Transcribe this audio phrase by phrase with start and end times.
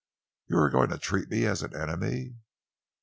[0.47, 2.35] '""You are going to treat me as an enemy?"